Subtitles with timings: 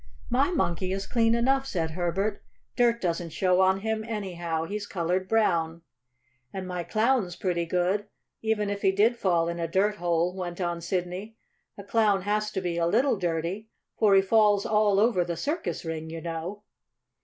[0.31, 2.43] "My Monkey is clean enough," said Herbert.
[2.75, 4.63] "Dirt doesn't show on him, anyhow.
[4.65, 5.83] He's colored brown."
[6.51, 8.07] "And my Clown's pretty good,
[8.41, 11.37] even if he did fall in a dirt hole," went on Sidney.
[11.77, 13.69] "A Clown has to be a little dirty,
[13.99, 16.63] for he falls all over the circus ring, you know."